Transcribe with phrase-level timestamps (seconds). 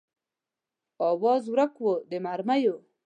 [1.09, 2.75] آواز ورک و د مرمیو